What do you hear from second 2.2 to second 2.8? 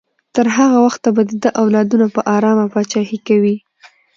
ارامه